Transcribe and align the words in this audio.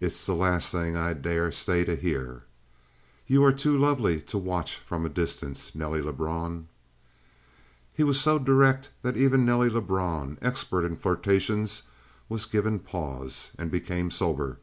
"It's 0.00 0.26
the 0.26 0.34
last 0.34 0.70
thing 0.70 0.96
I 0.98 1.14
dare 1.14 1.50
stay 1.50 1.82
to 1.86 1.96
hear." 1.96 2.42
"You 3.26 3.42
are 3.42 3.54
too 3.54 3.74
lovely 3.78 4.20
to 4.20 4.36
watch 4.36 4.76
from 4.76 5.06
a 5.06 5.08
distance, 5.08 5.74
Nelly 5.74 6.02
Lebrun." 6.02 6.68
He 7.94 8.04
was 8.04 8.20
so 8.20 8.38
direct 8.38 8.90
that 9.00 9.16
even 9.16 9.46
Nelly 9.46 9.70
Lebrun, 9.70 10.36
expert 10.42 10.84
in 10.84 10.94
flirtations, 10.96 11.84
was 12.28 12.44
given 12.44 12.80
pause, 12.80 13.52
and 13.58 13.70
became 13.70 14.10
sober. 14.10 14.58